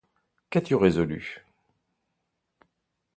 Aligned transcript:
Qu’as-tu 0.49 0.73
résolu? 0.75 1.45